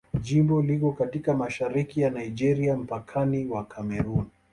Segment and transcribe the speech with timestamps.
[0.21, 4.25] Jimbo liko katika mashariki ya Nigeria, mpakani wa Kamerun.